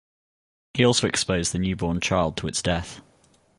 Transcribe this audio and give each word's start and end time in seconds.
He 0.73 0.83
also 0.83 1.05
exposed 1.05 1.53
the 1.53 1.59
newborn 1.59 1.99
child 2.01 2.35
to 2.37 2.47
its 2.47 2.63
death. 2.63 3.01